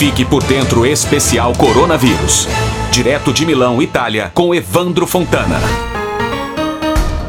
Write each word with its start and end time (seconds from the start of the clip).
Fique 0.00 0.24
por 0.24 0.42
dentro 0.44 0.86
especial 0.86 1.52
coronavírus. 1.58 2.48
Direto 2.90 3.34
de 3.34 3.44
Milão, 3.44 3.82
Itália, 3.82 4.32
com 4.34 4.54
Evandro 4.54 5.06
Fontana. 5.06 5.60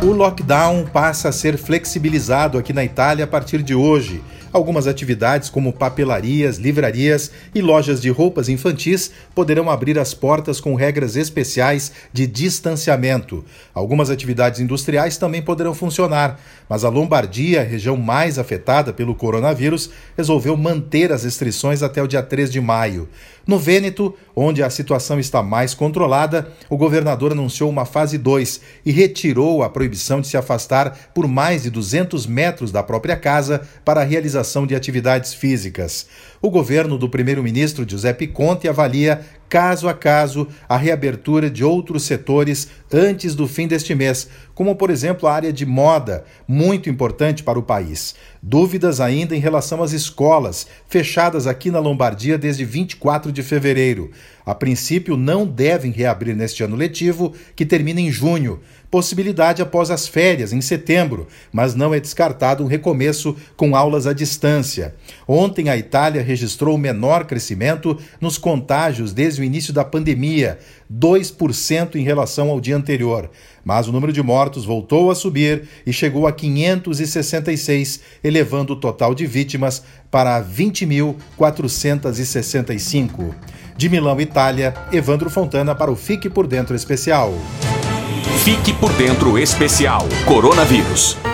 O 0.03 0.13
lockdown 0.13 0.87
passa 0.87 1.29
a 1.29 1.31
ser 1.31 1.59
flexibilizado 1.59 2.57
aqui 2.57 2.73
na 2.73 2.83
Itália 2.83 3.25
a 3.25 3.27
partir 3.27 3.61
de 3.61 3.75
hoje. 3.75 4.19
Algumas 4.51 4.85
atividades, 4.85 5.49
como 5.49 5.71
papelarias, 5.71 6.57
livrarias 6.57 7.31
e 7.55 7.61
lojas 7.61 8.01
de 8.01 8.09
roupas 8.09 8.49
infantis, 8.49 9.11
poderão 9.33 9.69
abrir 9.69 9.97
as 9.97 10.13
portas 10.13 10.59
com 10.59 10.75
regras 10.75 11.15
especiais 11.15 11.91
de 12.11 12.27
distanciamento. 12.27 13.45
Algumas 13.73 14.09
atividades 14.09 14.59
industriais 14.59 15.15
também 15.17 15.41
poderão 15.41 15.73
funcionar, 15.73 16.37
mas 16.67 16.83
a 16.83 16.89
Lombardia, 16.89 17.63
região 17.63 17.95
mais 17.95 18.37
afetada 18.37 18.91
pelo 18.91 19.15
coronavírus, 19.15 19.91
resolveu 20.17 20.57
manter 20.57 21.13
as 21.13 21.23
restrições 21.23 21.81
até 21.81 22.03
o 22.03 22.07
dia 22.07 22.23
3 22.23 22.51
de 22.51 22.59
maio. 22.59 23.07
No 23.47 23.57
Vêneto, 23.57 24.13
onde 24.35 24.61
a 24.61 24.69
situação 24.69 25.19
está 25.19 25.41
mais 25.41 25.73
controlada, 25.73 26.51
o 26.69 26.77
governador 26.77 27.31
anunciou 27.31 27.69
uma 27.69 27.85
fase 27.85 28.17
2 28.17 28.61
e 28.85 28.91
retirou 28.91 29.63
a 29.63 29.69
proibição 29.69 29.90
de 30.21 30.27
se 30.27 30.37
afastar 30.37 31.11
por 31.13 31.27
mais 31.27 31.63
de 31.63 31.69
200 31.69 32.25
metros 32.25 32.71
da 32.71 32.81
própria 32.81 33.15
casa 33.15 33.61
para 33.83 34.01
a 34.01 34.05
realização 34.05 34.65
de 34.65 34.75
atividades 34.75 35.33
físicas. 35.33 36.07
O 36.41 36.49
governo 36.49 36.97
do 36.97 37.09
primeiro-ministro 37.09 37.87
Giuseppe 37.87 38.27
Conte 38.27 38.67
avalia 38.67 39.21
caso 39.51 39.89
a 39.89 39.93
caso 39.93 40.47
a 40.69 40.77
reabertura 40.77 41.49
de 41.49 41.61
outros 41.61 42.03
setores 42.03 42.69
antes 42.89 43.35
do 43.35 43.49
fim 43.49 43.67
deste 43.67 43.93
mês, 43.93 44.29
como 44.55 44.77
por 44.77 44.89
exemplo 44.89 45.27
a 45.27 45.33
área 45.33 45.51
de 45.51 45.65
moda, 45.65 46.23
muito 46.47 46.89
importante 46.89 47.43
para 47.43 47.59
o 47.59 47.63
país. 47.63 48.15
Dúvidas 48.41 49.01
ainda 49.01 49.35
em 49.35 49.39
relação 49.39 49.83
às 49.83 49.91
escolas, 49.91 50.67
fechadas 50.87 51.47
aqui 51.47 51.69
na 51.69 51.79
Lombardia 51.79 52.37
desde 52.37 52.63
24 52.63 53.29
de 53.29 53.43
fevereiro. 53.43 54.11
A 54.45 54.55
princípio, 54.55 55.15
não 55.15 55.45
devem 55.45 55.91
reabrir 55.91 56.35
neste 56.35 56.63
ano 56.63 56.75
letivo, 56.75 57.33
que 57.55 57.65
termina 57.65 58.01
em 58.01 58.11
junho. 58.11 58.59
Possibilidade 58.89 59.61
após 59.61 59.89
as 59.89 60.07
férias, 60.07 60.51
em 60.51 60.59
setembro, 60.59 61.27
mas 61.51 61.75
não 61.75 61.93
é 61.93 61.99
descartado 61.99 62.63
um 62.63 62.67
recomeço 62.67 63.35
com 63.55 63.75
aulas 63.75 64.07
à 64.07 64.13
distância. 64.13 64.95
Ontem, 65.27 65.69
a 65.69 65.77
Itália 65.77 66.21
registrou 66.21 66.75
o 66.75 66.79
menor 66.79 67.25
crescimento 67.25 67.97
nos 68.19 68.37
contágios 68.37 69.13
o 69.41 69.43
início 69.43 69.73
da 69.73 69.83
pandemia, 69.83 70.57
2% 70.91 71.95
em 71.95 72.03
relação 72.03 72.49
ao 72.49 72.61
dia 72.61 72.77
anterior. 72.77 73.29
Mas 73.63 73.87
o 73.87 73.91
número 73.91 74.11
de 74.13 74.23
mortos 74.23 74.65
voltou 74.65 75.11
a 75.11 75.15
subir 75.15 75.67
e 75.85 75.93
chegou 75.93 76.25
a 76.27 76.31
566, 76.31 78.01
elevando 78.23 78.73
o 78.73 78.79
total 78.79 79.13
de 79.13 79.25
vítimas 79.25 79.83
para 80.09 80.41
20.465. 80.43 83.35
De 83.75 83.89
Milão, 83.89 84.21
Itália, 84.21 84.73
Evandro 84.91 85.29
Fontana 85.29 85.73
para 85.73 85.91
o 85.91 85.95
Fique 85.95 86.29
por 86.29 86.45
Dentro 86.47 86.75
Especial. 86.75 87.33
Fique 88.43 88.73
por 88.73 88.91
Dentro 88.93 89.37
Especial 89.37 90.07
Coronavírus. 90.25 91.30